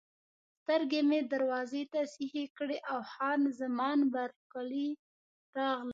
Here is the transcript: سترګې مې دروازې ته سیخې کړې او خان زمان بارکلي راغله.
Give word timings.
سترګې 0.61 1.01
مې 1.09 1.19
دروازې 1.33 1.83
ته 1.91 1.99
سیخې 2.13 2.45
کړې 2.57 2.77
او 2.91 2.99
خان 3.11 3.39
زمان 3.59 3.99
بارکلي 4.13 4.89
راغله. 5.57 5.89